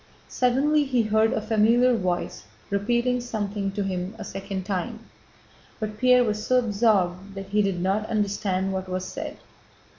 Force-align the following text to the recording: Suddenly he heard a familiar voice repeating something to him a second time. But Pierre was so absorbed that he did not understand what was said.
Suddenly 0.29 0.83
he 0.85 1.03
heard 1.03 1.31
a 1.31 1.39
familiar 1.39 1.93
voice 1.95 2.45
repeating 2.71 3.21
something 3.21 3.71
to 3.73 3.83
him 3.83 4.15
a 4.17 4.23
second 4.23 4.63
time. 4.63 5.01
But 5.79 5.99
Pierre 5.99 6.23
was 6.23 6.43
so 6.43 6.57
absorbed 6.57 7.35
that 7.35 7.49
he 7.49 7.61
did 7.61 7.79
not 7.79 8.09
understand 8.09 8.73
what 8.73 8.89
was 8.89 9.05
said. 9.05 9.37